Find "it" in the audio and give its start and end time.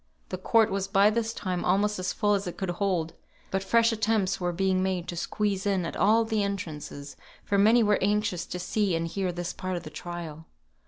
2.47-2.57